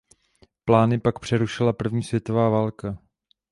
[0.65, 2.97] Plány pak přerušila první světová válka.